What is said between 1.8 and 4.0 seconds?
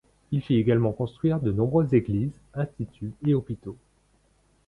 églises, instituts et hôpitaux.